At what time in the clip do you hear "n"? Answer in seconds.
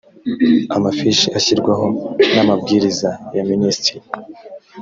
2.33-2.35